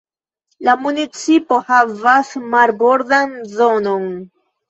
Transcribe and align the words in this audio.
La 0.67 0.73
municipo 0.85 1.59
havas 1.67 2.33
marbordan 2.55 3.37
zonon. 3.61 4.09